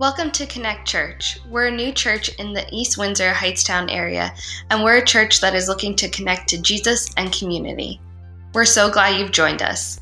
[0.00, 1.38] Welcome to Connect Church.
[1.50, 4.32] We're a new church in the East Windsor Hightstown area,
[4.70, 8.00] and we're a church that is looking to connect to Jesus and community.
[8.54, 10.00] We're so glad you've joined us.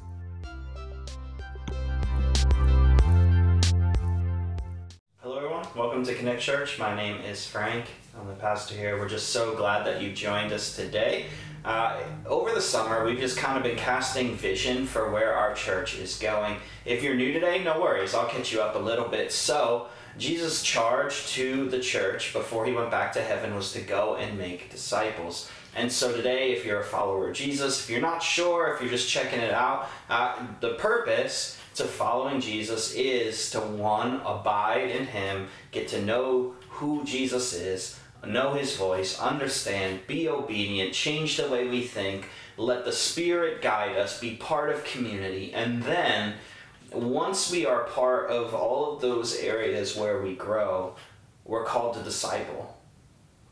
[5.20, 5.66] Hello, everyone.
[5.74, 6.78] Welcome to Connect Church.
[6.78, 7.86] My name is Frank.
[8.16, 9.00] I'm the pastor here.
[9.00, 11.26] We're just so glad that you joined us today.
[11.68, 15.98] Uh, over the summer, we've just kind of been casting vision for where our church
[15.98, 16.56] is going.
[16.86, 18.14] If you're new today, no worries.
[18.14, 19.30] I'll catch you up a little bit.
[19.30, 24.16] So, Jesus' charge to the church before he went back to heaven was to go
[24.16, 25.50] and make disciples.
[25.76, 28.90] And so today, if you're a follower of Jesus, if you're not sure, if you're
[28.90, 35.04] just checking it out, uh, the purpose to following Jesus is to one, abide in
[35.06, 41.48] him, get to know who Jesus is, know his voice, understand, be obedient, change the
[41.48, 46.34] way we think, let the Spirit guide us, be part of community, and then
[46.92, 50.94] once we are part of all of those areas where we grow,
[51.44, 52.74] we're called to disciple.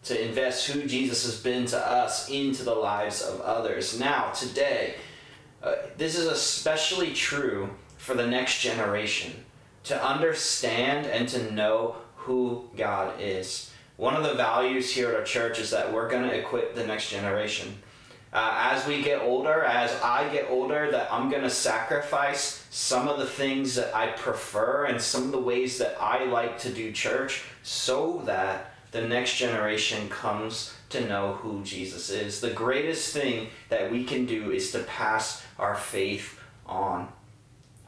[0.05, 3.99] To invest who Jesus has been to us into the lives of others.
[3.99, 4.95] Now, today,
[5.63, 9.33] uh, this is especially true for the next generation
[9.85, 13.73] to understand and to know who God is.
[13.97, 16.87] One of the values here at our church is that we're going to equip the
[16.87, 17.79] next generation.
[18.33, 23.09] Uh, as we get older, as I get older, that I'm going to sacrifice some
[23.09, 26.73] of the things that I prefer and some of the ways that I like to
[26.73, 32.41] do church so that the next generation comes to know who Jesus is.
[32.41, 37.09] The greatest thing that we can do is to pass our faith on.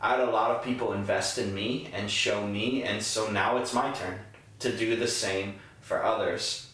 [0.00, 3.58] I had a lot of people invest in me and show me, and so now
[3.58, 4.18] it's my turn
[4.60, 5.56] to do the same
[5.88, 6.70] for others.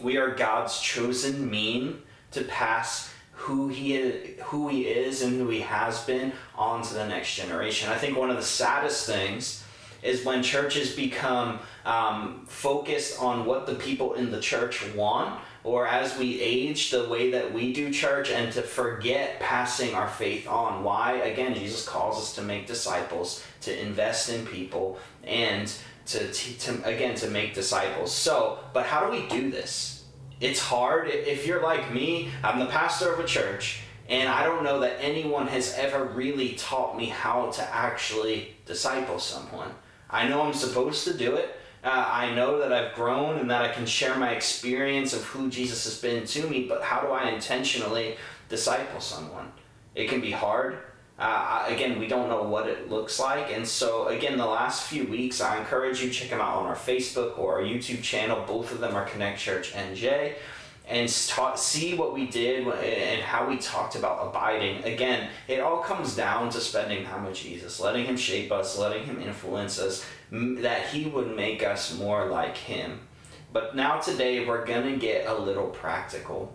[0.00, 5.48] We are God's chosen mean to pass who he is, who he is and who
[5.48, 7.90] he has been on to the next generation.
[7.90, 9.64] I think one of the saddest things
[10.02, 15.86] is when churches become um, focused on what the people in the church want or
[15.86, 20.48] as we age the way that we do church and to forget passing our faith
[20.48, 25.72] on why again jesus calls us to make disciples to invest in people and
[26.06, 28.12] to, to again to make disciples.
[28.12, 30.04] So, but how do we do this?
[30.40, 31.08] It's hard.
[31.08, 34.96] If you're like me, I'm the pastor of a church, and I don't know that
[35.00, 39.70] anyone has ever really taught me how to actually disciple someone.
[40.10, 41.56] I know I'm supposed to do it.
[41.84, 45.50] Uh, I know that I've grown and that I can share my experience of who
[45.50, 48.16] Jesus has been to me, but how do I intentionally
[48.48, 49.50] disciple someone?
[49.94, 50.78] It can be hard.
[51.22, 53.52] Uh, again, we don't know what it looks like.
[53.52, 56.74] And so, again, the last few weeks, I encourage you check them out on our
[56.74, 58.42] Facebook or our YouTube channel.
[58.44, 60.34] Both of them are Connect Church NJ.
[60.88, 64.82] And see what we did and how we talked about abiding.
[64.82, 69.04] Again, it all comes down to spending time with Jesus, letting Him shape us, letting
[69.04, 72.98] Him influence us, that He would make us more like Him.
[73.52, 76.52] But now, today, we're going to get a little practical.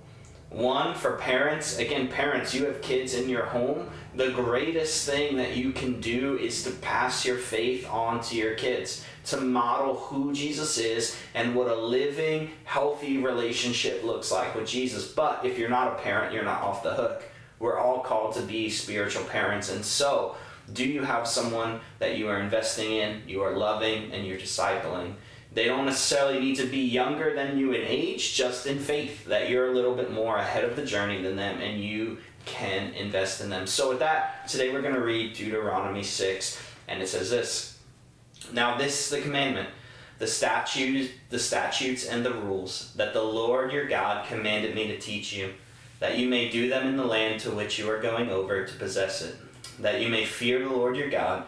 [0.49, 3.89] One, for parents, again, parents, you have kids in your home.
[4.15, 8.55] The greatest thing that you can do is to pass your faith on to your
[8.55, 14.67] kids, to model who Jesus is and what a living, healthy relationship looks like with
[14.67, 15.11] Jesus.
[15.11, 17.23] But if you're not a parent, you're not off the hook.
[17.59, 19.69] We're all called to be spiritual parents.
[19.69, 20.37] And so,
[20.71, 25.13] do you have someone that you are investing in, you are loving, and you're discipling?
[25.57, 29.49] They don't necessarily need to be younger than you in age, just in faith, that
[29.49, 33.41] you're a little bit more ahead of the journey than them and you can invest
[33.41, 33.65] in them.
[33.65, 37.79] So, with that, today we're going to read Deuteronomy 6, and it says this
[38.53, 39.69] Now, this is the commandment.
[40.19, 44.99] The statutes, the statutes and the rules that the Lord your God commanded me to
[44.99, 45.55] teach you,
[45.99, 48.73] that you may do them in the land to which you are going over to
[48.75, 49.35] possess it,
[49.79, 51.47] that you may fear the Lord your God,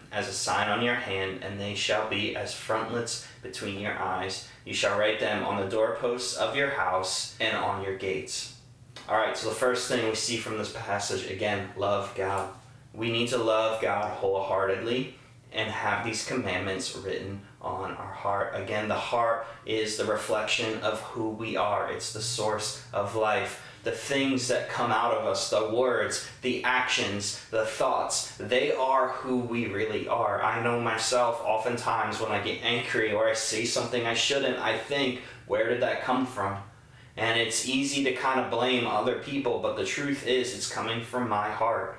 [0.11, 4.47] as a sign on your hand, and they shall be as frontlets between your eyes.
[4.65, 8.55] You shall write them on the doorposts of your house and on your gates.
[9.07, 12.49] All right, so the first thing we see from this passage again, love God.
[12.93, 15.15] We need to love God wholeheartedly
[15.53, 18.53] and have these commandments written on our heart.
[18.55, 23.61] Again, the heart is the reflection of who we are, it's the source of life.
[23.83, 29.09] The things that come out of us, the words, the actions, the thoughts, they are
[29.09, 30.43] who we really are.
[30.43, 34.77] I know myself, oftentimes when I get angry or I say something I shouldn't, I
[34.77, 36.57] think, where did that come from?
[37.17, 41.01] And it's easy to kind of blame other people, but the truth is, it's coming
[41.01, 41.97] from my heart.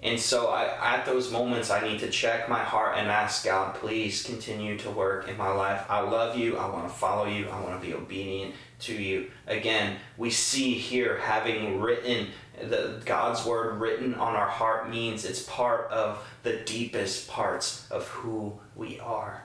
[0.00, 3.74] And so I, at those moments, I need to check my heart and ask God,
[3.74, 5.84] please continue to work in my life.
[5.88, 6.56] I love you.
[6.56, 7.48] I want to follow you.
[7.48, 9.30] I want to be obedient to you.
[9.46, 12.28] Again, we see here having written
[12.60, 18.08] the God's word written on our heart means it's part of the deepest parts of
[18.08, 19.42] who we are.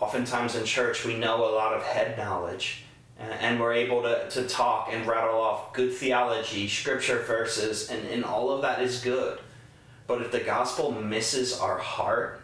[0.00, 2.84] Oftentimes in church, we know a lot of head knowledge
[3.18, 8.24] and we're able to, to talk and rattle off good theology, scripture verses, and, and
[8.24, 9.38] all of that is good.
[10.06, 12.40] But if the gospel misses our heart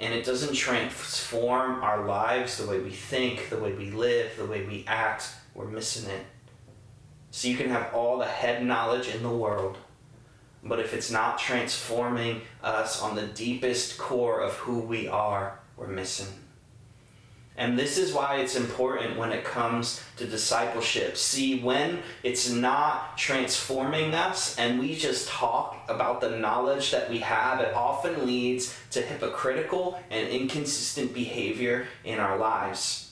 [0.00, 4.46] and it doesn't transform our lives, the way we think, the way we live, the
[4.46, 6.24] way we act, we're missing it.
[7.30, 9.78] So you can have all the head knowledge in the world,
[10.62, 15.86] but if it's not transforming us on the deepest core of who we are, we're
[15.86, 16.28] missing.
[17.56, 21.16] And this is why it's important when it comes to discipleship.
[21.18, 27.18] See, when it's not transforming us and we just talk about the knowledge that we
[27.18, 33.10] have, it often leads to hypocritical and inconsistent behavior in our lives.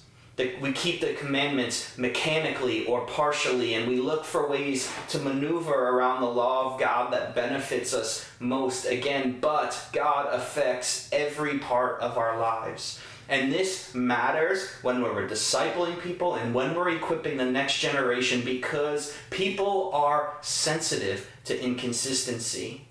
[0.62, 6.22] We keep the commandments mechanically or partially, and we look for ways to maneuver around
[6.22, 8.86] the law of God that benefits us most.
[8.86, 12.98] Again, but God affects every part of our lives.
[13.28, 19.16] And this matters when we're discipling people and when we're equipping the next generation because
[19.30, 22.86] people are sensitive to inconsistency.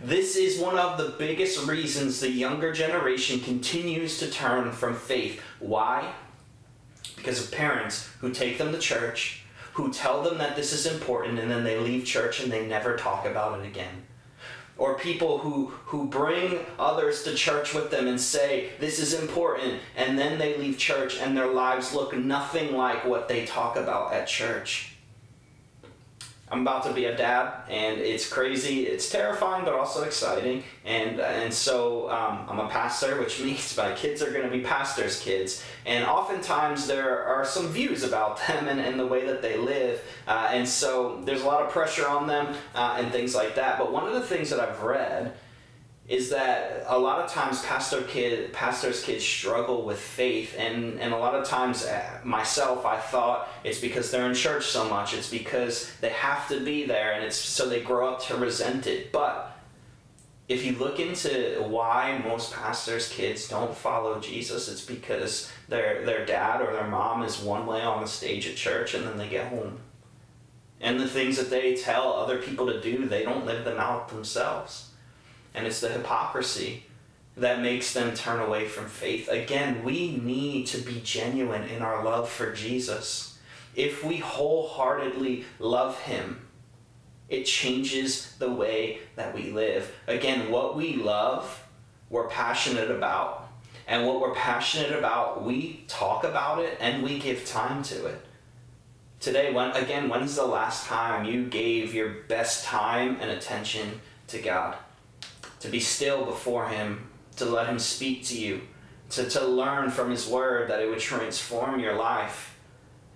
[0.00, 5.40] This is one of the biggest reasons the younger generation continues to turn from faith.
[5.60, 6.12] Why?
[7.16, 9.44] Because of parents who take them to church,
[9.74, 12.96] who tell them that this is important, and then they leave church and they never
[12.96, 14.03] talk about it again
[14.76, 19.80] or people who who bring others to church with them and say this is important
[19.96, 24.12] and then they leave church and their lives look nothing like what they talk about
[24.12, 24.93] at church
[26.50, 28.86] I'm about to be a dad, and it's crazy.
[28.86, 30.62] It's terrifying, but also exciting.
[30.84, 34.60] And and so um, I'm a pastor, which means my kids are going to be
[34.60, 35.64] pastors' kids.
[35.86, 40.02] And oftentimes there are some views about them and, and the way that they live.
[40.26, 43.78] Uh, and so there's a lot of pressure on them uh, and things like that.
[43.78, 45.34] But one of the things that I've read
[46.06, 50.54] is that a lot of times pastor kid pastors kids struggle with faith.
[50.58, 54.66] And and a lot of times uh, myself I thought it's because they're in church
[54.66, 55.14] so much.
[55.14, 58.86] It's because they have to be there and it's so they grow up to resent
[58.86, 59.12] it.
[59.12, 59.50] But
[60.46, 66.26] if you look into why most pastors kids don't follow Jesus it's because their their
[66.26, 69.28] dad or their mom is one way on the stage at church and then they
[69.28, 69.78] get home.
[70.82, 74.08] And the things that they tell other people to do they don't live them out
[74.10, 74.90] themselves
[75.54, 76.84] and it's the hypocrisy
[77.36, 79.28] that makes them turn away from faith.
[79.28, 83.38] Again, we need to be genuine in our love for Jesus.
[83.74, 86.46] If we wholeheartedly love Him,
[87.28, 89.92] it changes the way that we live.
[90.06, 91.66] Again, what we love,
[92.10, 93.48] we're passionate about.
[93.86, 98.24] And what we're passionate about, we talk about it and we give time to it.
[99.20, 104.38] Today, when, again, when's the last time you gave your best time and attention to
[104.40, 104.76] God?
[105.64, 108.60] To be still before Him, to let Him speak to you,
[109.08, 112.58] to, to learn from His Word that it would transform your life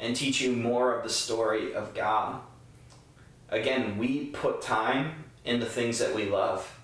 [0.01, 2.41] and teach you more of the story of God.
[3.51, 6.75] Again, we put time in the things that we love.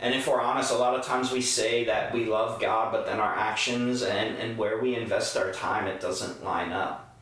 [0.00, 3.04] And if we're honest, a lot of times we say that we love God, but
[3.04, 7.14] then our actions and, and where we invest our time, it doesn't line up.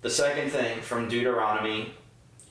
[0.00, 1.92] The second thing from Deuteronomy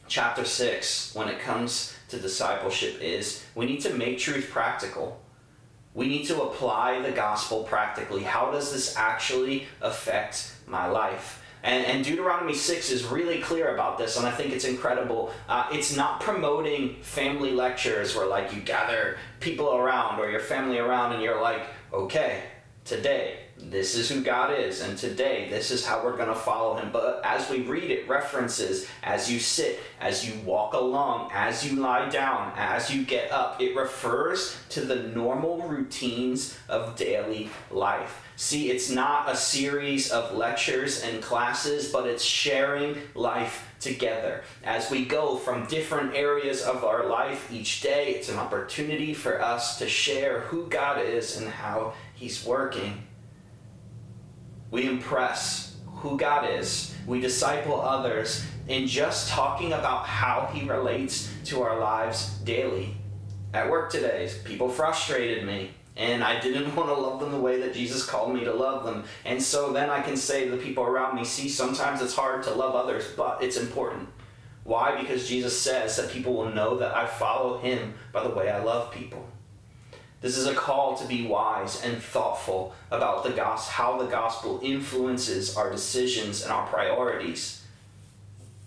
[0.07, 5.21] chapter 6, when it comes to discipleship is we need to make truth practical.
[5.93, 8.23] We need to apply the gospel practically.
[8.23, 11.41] How does this actually affect my life?
[11.61, 15.33] And, and Deuteronomy 6 is really clear about this, and I think it's incredible.
[15.49, 20.77] Uh, it's not promoting family lectures where, like, you gather people around or your family
[20.77, 22.43] around and you're like, okay,
[22.85, 26.77] today, this is who God is, and today this is how we're going to follow
[26.77, 26.89] Him.
[26.91, 31.79] But as we read it, references as you sit, as you walk along, as you
[31.79, 38.23] lie down, as you get up, it refers to the normal routines of daily life.
[38.37, 44.43] See, it's not a series of lectures and classes, but it's sharing life together.
[44.63, 49.41] As we go from different areas of our life each day, it's an opportunity for
[49.41, 53.03] us to share who God is and how He's working.
[54.71, 61.31] We impress who God is, we disciple others in just talking about how He relates
[61.45, 62.95] to our lives daily.
[63.53, 67.59] At work today, people frustrated me and I didn't want to love them the way
[67.59, 69.03] that Jesus called me to love them.
[69.25, 72.41] And so then I can say to the people around me, see, sometimes it's hard
[72.43, 74.07] to love others, but it's important.
[74.63, 74.99] Why?
[74.99, 78.63] Because Jesus says that people will know that I follow him by the way I
[78.63, 79.27] love people.
[80.21, 84.59] This is a call to be wise and thoughtful about the gospel, how the gospel
[84.61, 87.63] influences our decisions and our priorities.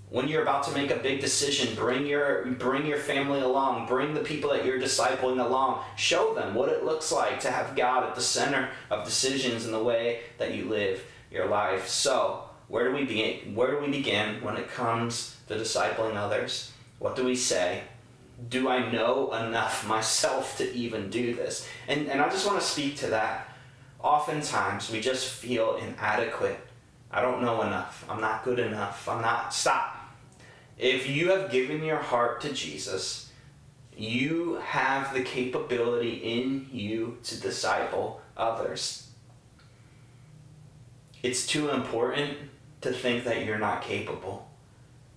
[0.09, 4.13] When you're about to make a big decision bring your bring your family along bring
[4.13, 5.83] the people that you're discipling along.
[5.97, 9.73] Show them what it looks like to have god at the center of decisions in
[9.73, 11.89] the way that you live your life.
[11.89, 16.73] So where do we begin where do we begin when it comes to discipling others?
[16.99, 17.83] What do we say
[18.49, 21.69] do i know enough myself to even do this?
[21.89, 23.49] And and i just want to speak to that.
[24.01, 26.59] Oftentimes we just feel inadequate.
[27.11, 28.05] I don't know enough.
[28.09, 29.09] I'm not good enough.
[29.09, 29.97] I'm not stop.
[30.79, 33.31] If you have given your heart to Jesus,
[33.97, 39.11] you have the capability in you to disciple others.
[41.23, 42.37] It's too important
[42.81, 44.49] to think that you're not capable.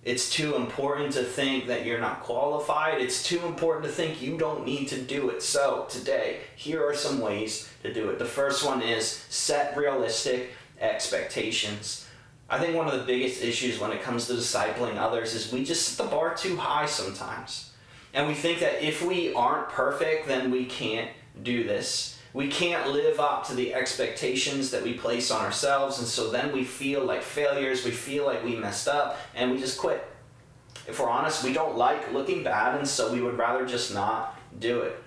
[0.06, 3.00] It's too important to think that you're not qualified.
[3.00, 5.42] It's too important to think you don't need to do it.
[5.42, 8.20] So, today, here are some ways to do it.
[8.20, 12.06] The first one is set realistic expectations.
[12.48, 15.64] I think one of the biggest issues when it comes to discipling others is we
[15.64, 17.72] just set the bar too high sometimes.
[18.14, 21.10] And we think that if we aren't perfect, then we can't
[21.42, 22.15] do this.
[22.36, 26.52] We can't live up to the expectations that we place on ourselves, and so then
[26.52, 30.06] we feel like failures, we feel like we messed up, and we just quit.
[30.86, 34.38] If we're honest, we don't like looking bad, and so we would rather just not
[34.58, 35.02] do it.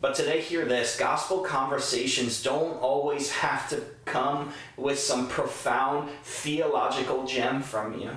[0.00, 7.26] But today, hear this gospel conversations don't always have to come with some profound theological
[7.26, 8.12] gem from you.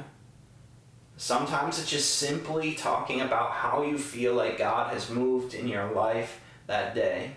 [1.18, 5.92] Sometimes it's just simply talking about how you feel like God has moved in your
[5.92, 7.36] life that day.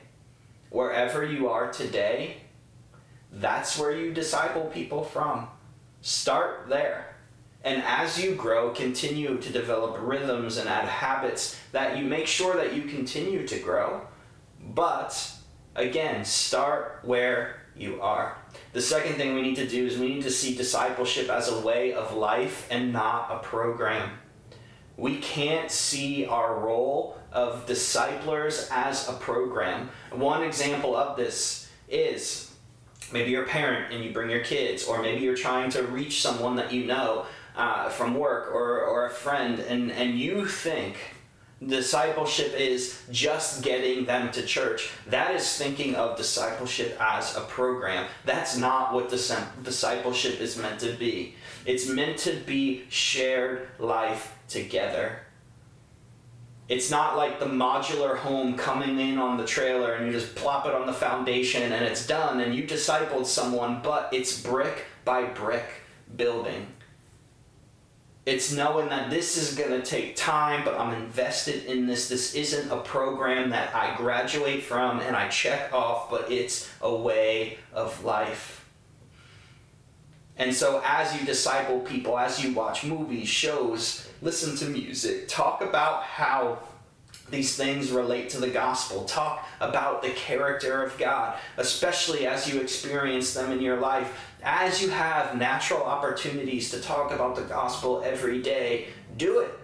[0.70, 2.38] Wherever you are today,
[3.32, 5.48] that's where you disciple people from.
[6.00, 7.16] Start there.
[7.64, 12.56] And as you grow, continue to develop rhythms and add habits that you make sure
[12.56, 14.06] that you continue to grow
[14.74, 15.32] but
[15.74, 18.36] again, start where you are.
[18.72, 21.60] The second thing we need to do is we need to see discipleship as a
[21.60, 24.10] way of life and not a program.
[24.96, 29.90] We can't see our role of disciplers as a program.
[30.10, 32.54] One example of this is
[33.12, 36.22] maybe you're a parent and you bring your kids, or maybe you're trying to reach
[36.22, 37.26] someone that you know
[37.56, 40.96] uh, from work or, or a friend, and, and you think,
[41.64, 44.90] discipleship is just getting them to church.
[45.06, 48.06] That is thinking of discipleship as a program.
[48.24, 51.34] That's not what discipleship is meant to be.
[51.64, 55.20] It's meant to be shared life together.
[56.68, 60.66] It's not like the modular home coming in on the trailer and you just plop
[60.66, 65.24] it on the foundation and it's done and you discipled someone, but it's brick by
[65.24, 65.64] brick
[66.16, 66.66] building.
[68.26, 72.08] It's knowing that this is going to take time, but I'm invested in this.
[72.08, 76.92] This isn't a program that I graduate from and I check off, but it's a
[76.92, 78.64] way of life.
[80.36, 85.62] And so, as you disciple people, as you watch movies, shows, listen to music, talk
[85.62, 86.58] about how
[87.30, 89.04] these things relate to the gospel.
[89.04, 94.16] Talk about the character of God, especially as you experience them in your life.
[94.42, 99.58] As you have natural opportunities to talk about the gospel every day, do it.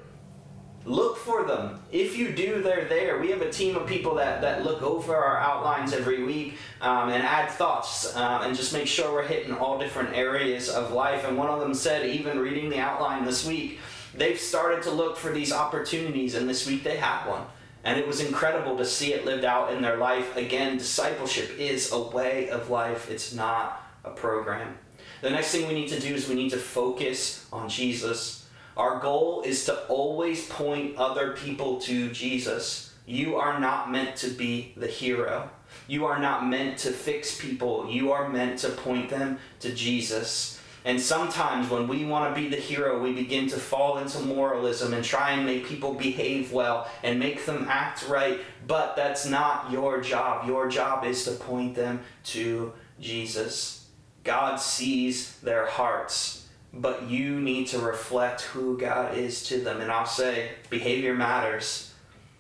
[0.85, 1.81] Look for them.
[1.92, 3.21] If you do, they're there.
[3.21, 7.11] We have a team of people that, that look over our outlines every week um,
[7.11, 11.25] and add thoughts uh, and just make sure we're hitting all different areas of life.
[11.25, 13.78] And one of them said, even reading the outline this week,
[14.14, 17.45] they've started to look for these opportunities, and this week they had one.
[17.85, 20.37] And it was incredible to see it lived out in their life.
[20.37, 24.78] Again, discipleship is a way of life, it's not a program.
[25.21, 28.47] The next thing we need to do is we need to focus on Jesus.
[28.76, 32.92] Our goal is to always point other people to Jesus.
[33.07, 35.50] You are not meant to be the hero.
[35.87, 37.88] You are not meant to fix people.
[37.88, 40.61] You are meant to point them to Jesus.
[40.85, 44.93] And sometimes when we want to be the hero, we begin to fall into moralism
[44.93, 48.41] and try and make people behave well and make them act right.
[48.67, 50.47] But that's not your job.
[50.47, 53.87] Your job is to point them to Jesus.
[54.25, 59.81] God sees their hearts, but you need to reflect who God is to them.
[59.81, 61.93] And I'll say, behavior matters,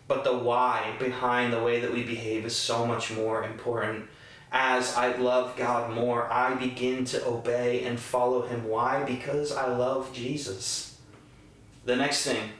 [0.08, 4.06] but the why behind the way that we behave is so much more important
[4.52, 8.68] as I love God more, I begin to obey and follow Him.
[8.68, 9.02] Why?
[9.02, 10.98] Because I love Jesus.
[11.86, 12.50] The next thing,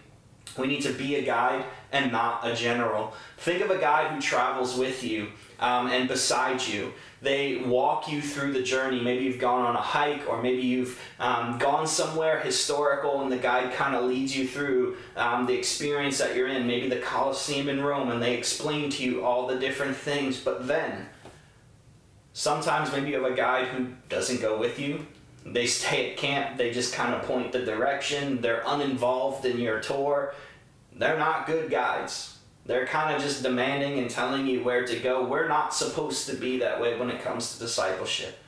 [0.56, 3.12] we need to be a guide and not a general.
[3.36, 5.28] Think of a guide who travels with you
[5.60, 6.92] um, and beside you.
[7.20, 9.00] They walk you through the journey.
[9.00, 13.36] Maybe you've gone on a hike, or maybe you've um, gone somewhere historical, and the
[13.36, 16.66] guide kind of leads you through um, the experience that you're in.
[16.66, 20.40] Maybe the Colosseum in Rome, and they explain to you all the different things.
[20.40, 21.06] But then,
[22.34, 25.06] Sometimes maybe you have a guide who doesn't go with you.
[25.44, 29.80] They stay at camp, they just kind of point the direction, they're uninvolved in your
[29.80, 30.34] tour.
[30.94, 32.38] They're not good guides.
[32.64, 35.24] They're kind of just demanding and telling you where to go.
[35.24, 38.38] We're not supposed to be that way when it comes to discipleship.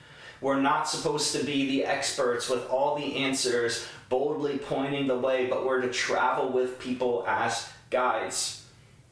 [0.40, 5.46] We're not supposed to be the experts with all the answers, boldly pointing the way,
[5.46, 8.63] but we're to travel with people as guides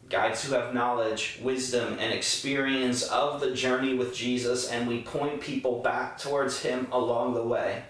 [0.09, 5.41] guides who have knowledge, wisdom, and experience of the journey with Jesus, and we point
[5.41, 7.85] people back towards Him along the way.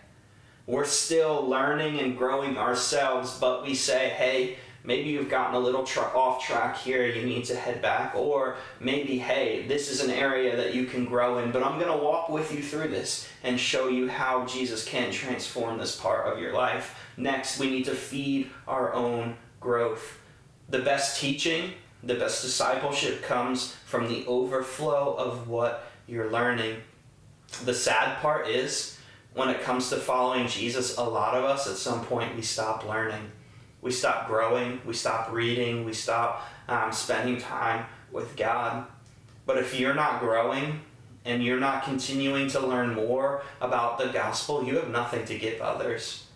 [0.66, 5.82] We're still learning and growing ourselves, but we say, hey, maybe you've gotten a little
[5.84, 8.14] tra- off track here, you need to head back.
[8.14, 11.90] Or maybe, hey, this is an area that you can grow in, but I'm going
[11.90, 16.32] to walk with you through this and show you how Jesus can transform this part
[16.32, 16.96] of your life.
[17.16, 20.18] Next, we need to feed our own growth.
[20.68, 26.76] The best teaching the best discipleship comes from the overflow of what you're learning.
[27.64, 28.98] The sad part is,
[29.34, 32.88] when it comes to following Jesus, a lot of us at some point we stop
[32.88, 33.30] learning.
[33.80, 38.86] We stop growing, we stop reading, we stop um, spending time with God.
[39.46, 40.80] But if you're not growing
[41.24, 45.60] and you're not continuing to learn more about the gospel, you have nothing to give
[45.60, 46.26] others.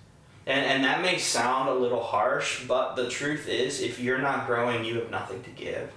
[0.47, 4.47] And, and that may sound a little harsh, but the truth is, if you're not
[4.47, 5.93] growing, you have nothing to give.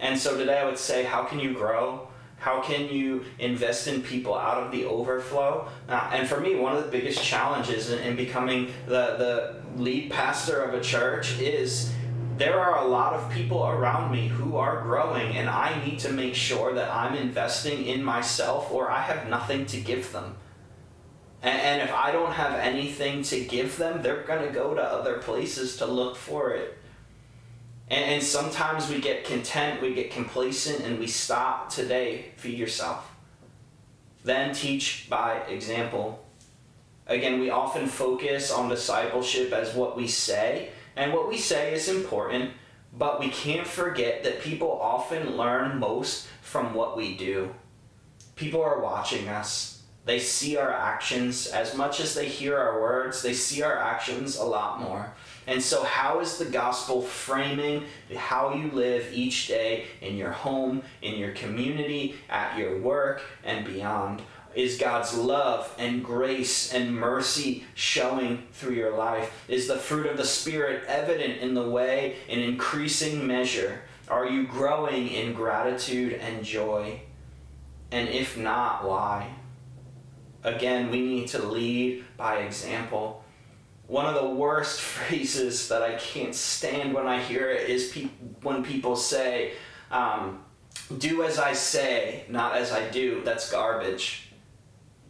[0.00, 2.08] And so today I would say, how can you grow?
[2.38, 5.68] How can you invest in people out of the overflow?
[5.88, 10.10] Uh, and for me, one of the biggest challenges in, in becoming the, the lead
[10.10, 11.92] pastor of a church is
[12.36, 16.12] there are a lot of people around me who are growing, and I need to
[16.12, 20.36] make sure that I'm investing in myself or I have nothing to give them.
[21.44, 25.18] And, if I don't have anything to give them, they're going to go to other
[25.18, 26.78] places to look for it.
[27.90, 32.32] And, and sometimes we get content, we get complacent, and we stop today.
[32.36, 33.14] Feed yourself.
[34.24, 36.24] Then teach by example.
[37.06, 41.90] Again, we often focus on discipleship as what we say, and what we say is
[41.90, 42.52] important,
[42.96, 47.54] but we can't forget that people often learn most from what we do.
[48.34, 49.73] People are watching us
[50.04, 54.36] they see our actions as much as they hear our words, they see our actions
[54.36, 55.12] a lot more.
[55.46, 57.84] And so, how is the gospel framing
[58.16, 63.64] how you live each day in your home, in your community, at your work, and
[63.64, 64.22] beyond?
[64.54, 69.44] Is God's love and grace and mercy showing through your life?
[69.48, 73.82] Is the fruit of the Spirit evident in the way, in increasing measure?
[74.08, 77.00] Are you growing in gratitude and joy?
[77.90, 79.28] And if not, why?
[80.44, 83.24] Again, we need to lead by example.
[83.86, 88.10] One of the worst phrases that I can't stand when I hear it is pe-
[88.42, 89.52] when people say,
[89.90, 90.44] um,
[90.98, 93.22] do as I say, not as I do.
[93.24, 94.30] That's garbage.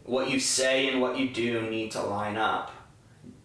[0.04, 2.70] What you say and what you do need to line up.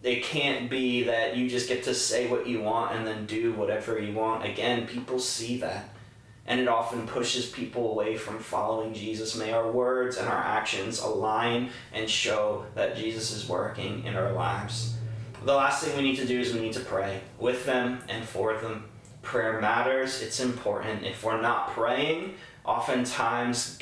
[0.02, 3.52] It can't be that you just get to say what you want and then do
[3.52, 4.44] whatever you want.
[4.44, 5.90] Again, people see that
[6.46, 9.36] and it often pushes people away from following Jesus.
[9.36, 14.32] May our words and our actions align and show that Jesus is working in our
[14.32, 14.96] lives.
[15.44, 18.24] The last thing we need to do is we need to pray with them and
[18.24, 18.84] for them.
[19.22, 21.04] Prayer matters, it's important.
[21.04, 23.78] If we're not praying, oftentimes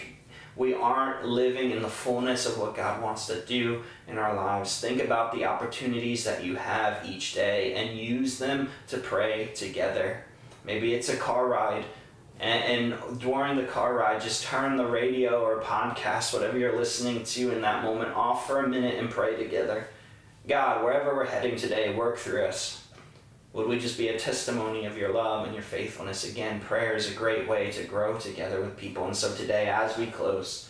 [0.58, 4.80] we aren't living in the fullness of what God wants to do in our lives.
[4.80, 10.24] Think about the opportunities that you have each day and use them to pray together.
[10.64, 11.84] Maybe it's a car ride
[12.40, 17.24] and, and, during the car ride, just turn the radio or podcast, whatever you're listening
[17.24, 19.88] to in that moment, off for a minute and pray together.
[20.46, 22.84] God, wherever we're heading today, work through us.
[23.54, 26.24] Would we just be a testimony of your love and your faithfulness?
[26.24, 29.06] Again, prayer is a great way to grow together with people.
[29.06, 30.68] And so today, as we close,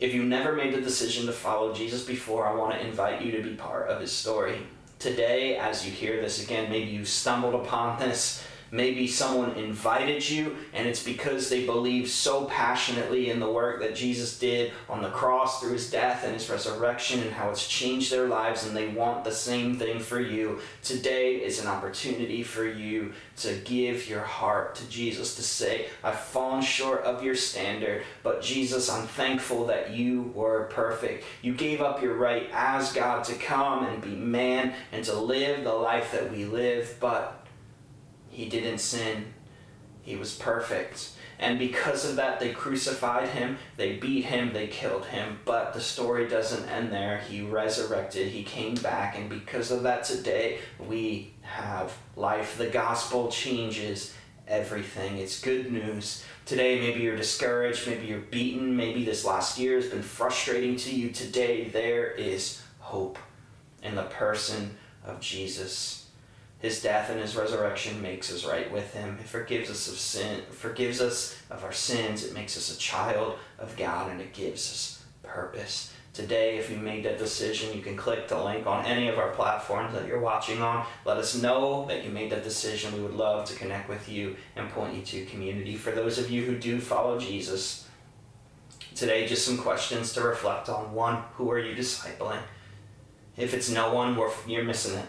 [0.00, 3.32] if you never made the decision to follow Jesus before, I want to invite you
[3.32, 4.60] to be part of his story.
[4.98, 10.56] Today, as you hear this again, maybe you stumbled upon this Maybe someone invited you,
[10.74, 15.10] and it's because they believe so passionately in the work that Jesus did on the
[15.10, 18.88] cross through his death and his resurrection and how it's changed their lives, and they
[18.88, 20.60] want the same thing for you.
[20.82, 26.20] Today is an opportunity for you to give your heart to Jesus, to say, I've
[26.20, 31.24] fallen short of your standard, but Jesus, I'm thankful that you were perfect.
[31.42, 35.64] You gave up your right as God to come and be man and to live
[35.64, 37.46] the life that we live, but
[38.30, 39.34] he didn't sin.
[40.02, 41.10] He was perfect.
[41.38, 45.38] And because of that, they crucified him, they beat him, they killed him.
[45.44, 47.18] But the story doesn't end there.
[47.18, 52.58] He resurrected, he came back, and because of that, today we have life.
[52.58, 54.14] The gospel changes
[54.48, 55.18] everything.
[55.18, 56.24] It's good news.
[56.44, 60.94] Today, maybe you're discouraged, maybe you're beaten, maybe this last year has been frustrating to
[60.94, 61.10] you.
[61.10, 63.18] Today, there is hope
[63.82, 65.97] in the person of Jesus.
[66.60, 69.18] His death and his resurrection makes us right with him.
[69.20, 72.24] It forgives us of sin, forgives us of our sins.
[72.24, 75.92] It makes us a child of God and it gives us purpose.
[76.12, 79.30] Today, if you made that decision, you can click the link on any of our
[79.30, 80.84] platforms that you're watching on.
[81.04, 82.92] Let us know that you made that decision.
[82.92, 85.76] We would love to connect with you and point you to community.
[85.76, 87.86] For those of you who do follow Jesus,
[88.96, 90.92] today just some questions to reflect on.
[90.92, 92.40] One, who are you discipling?
[93.36, 94.18] If it's no one,
[94.48, 95.06] you're missing it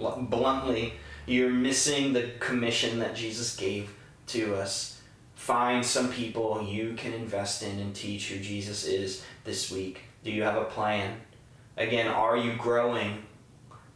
[0.00, 0.94] bluntly,
[1.26, 3.94] you're missing the commission that Jesus gave
[4.28, 5.00] to us.
[5.34, 10.02] Find some people you can invest in and teach who Jesus is this week.
[10.22, 11.20] Do you have a plan?
[11.76, 13.22] Again, are you growing?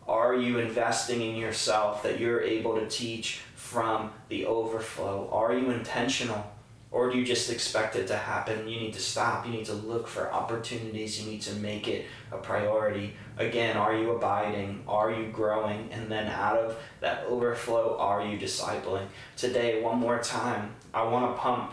[0.08, 5.28] Are you investing in yourself that you're able to teach from the overflow?
[5.32, 6.53] Are you intentional?
[6.94, 8.68] Or do you just expect it to happen?
[8.68, 9.44] You need to stop.
[9.44, 11.20] You need to look for opportunities.
[11.20, 13.16] You need to make it a priority.
[13.36, 14.84] Again, are you abiding?
[14.86, 15.88] Are you growing?
[15.90, 19.08] And then out of that overflow, are you discipling?
[19.36, 21.72] Today, one more time, I want to pump.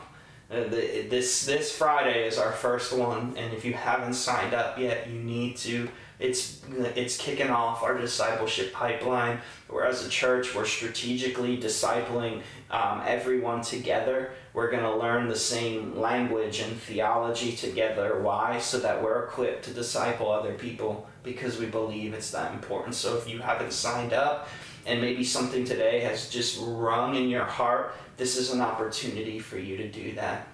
[0.52, 5.10] Uh, this this Friday is our first one, and if you haven't signed up yet,
[5.10, 5.88] you need to
[6.20, 6.62] it's
[6.96, 9.40] it's kicking off our discipleship pipeline.
[9.70, 14.32] Where as a church, we're strategically discipling um, everyone together.
[14.54, 18.20] We're going to learn the same language and theology together.
[18.20, 18.60] Why?
[18.60, 22.96] So that we're equipped to disciple other people because we believe it's that important.
[22.96, 24.50] So if you haven't signed up,
[24.86, 29.58] and maybe something today has just rung in your heart, this is an opportunity for
[29.58, 30.48] you to do that.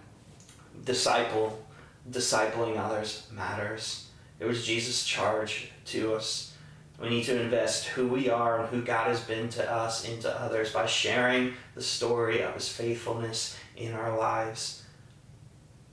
[0.83, 1.63] Disciple,
[2.09, 4.09] discipling others matters.
[4.39, 6.53] It was Jesus' charge to us.
[6.99, 10.33] We need to invest who we are and who God has been to us into
[10.41, 14.83] others by sharing the story of his faithfulness in our lives.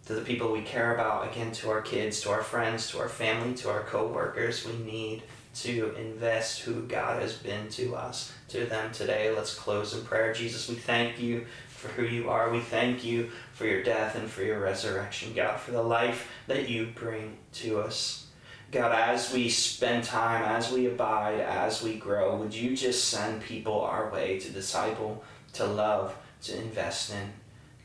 [0.07, 3.09] To the people we care about, again, to our kids, to our friends, to our
[3.09, 5.23] family, to our co-workers, we need
[5.55, 9.31] to invest who God has been to us, to them today.
[9.35, 10.33] Let's close in prayer.
[10.33, 12.51] Jesus, we thank you for who you are.
[12.51, 16.69] We thank you for your death and for your resurrection, God, for the life that
[16.69, 18.27] you bring to us.
[18.73, 23.43] God, as we spend time, as we abide, as we grow, would you just send
[23.43, 27.33] people our way to disciple, to love, to invest in?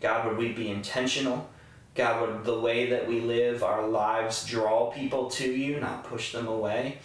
[0.02, 1.48] God, would we be intentional?
[1.94, 6.32] God, would the way that we live our lives draw people to you, not push
[6.32, 6.98] them away?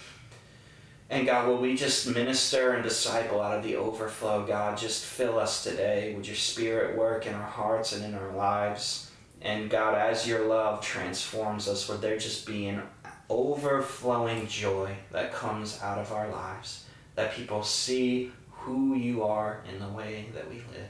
[1.11, 4.47] And God, will we just minister and disciple out of the overflow?
[4.47, 6.15] God, just fill us today.
[6.15, 9.11] Would your spirit work in our hearts and in our lives?
[9.43, 12.83] And God, as your love transforms us, would there just be an
[13.29, 19.79] overflowing joy that comes out of our lives, that people see who you are in
[19.79, 20.89] the way that we live.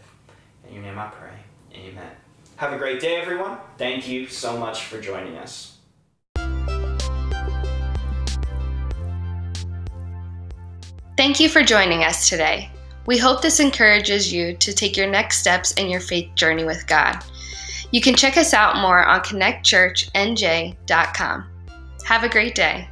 [0.68, 1.35] In your name I pray.
[1.74, 2.11] Amen.
[2.57, 3.59] Have a great day, everyone.
[3.79, 5.73] Thank you so much for joining us.
[11.16, 12.68] Thank you for joining us today.
[13.07, 16.88] We hope this encourages you to take your next steps in your faith journey with
[16.88, 17.22] God.
[17.92, 21.44] You can check us out more on connectchurchnj.com.
[22.05, 22.88] Have a great day.